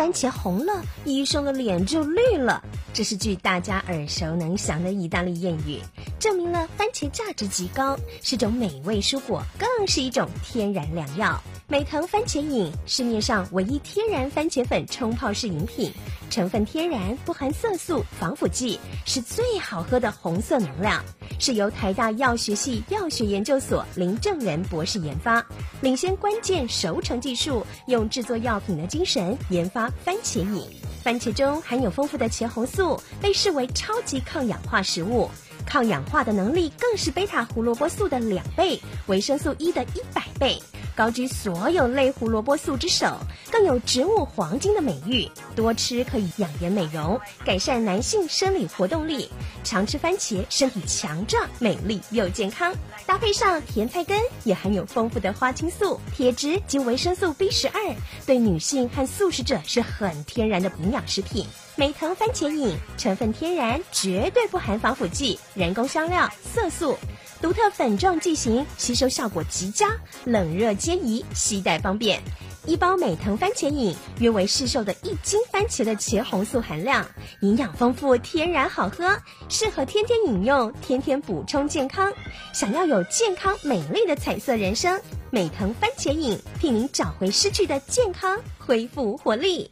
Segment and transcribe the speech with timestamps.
[0.00, 2.64] 番茄红了，医生的脸就绿了。
[2.94, 5.78] 这是句大家耳熟能详的意大利谚语，
[6.18, 11.38] 证明了番茄价值极高，是种美味蔬果，更是一种天然良药。
[11.70, 15.88] 美藤番茄饮，市面上唯一天然番茄粉冲泡式饮品，
[16.28, 18.76] 成分天然，不含色素、防腐剂，
[19.06, 21.00] 是最好喝的红色能量。
[21.38, 25.46] 是由台大药学系药学研究所林正仁博士研发，
[25.80, 30.66] 领先关键熟成技术，用制作药品的精神研发番茄饮。
[31.04, 35.30] 番茄中含有丰富的茄红素，被视为超级抗氧化食物，
[35.64, 40.60] 抗氧化的能力更是贝塔胡萝卜素的两倍，维生素 E 的一百倍。
[41.00, 43.16] 高居所有类胡萝卜素之首，
[43.50, 45.26] 更有植物黄金的美誉。
[45.56, 49.26] 多吃可以养颜美容，改善男性生理活动力。
[49.64, 52.74] 常吃番茄，身体强壮、美丽又健康。
[53.06, 57.80] 搭配上甜菜根，也含有丰富的花青素、铁质及维生素 B 十二，
[58.26, 61.46] 对女性和素食者是很天然的营养食品。
[61.76, 66.98] 美藤番茄饮成分天然，绝对不含防腐剂、人工香料、色素。
[67.40, 72.20] 独特粉状剂型，吸收效果极佳，冷热皆宜，携带方便。
[72.66, 77.06] 一包美藤番茄饮约为市售的一斤番茄的茄红素含量，
[77.40, 79.16] 营养丰富，天然好喝，
[79.48, 82.12] 适合天天饮用，天天补充健康。
[82.52, 89.70] 想要有健康美丽的彩色人生，美藤番茄饮替您找回失去的健康，恢复活力。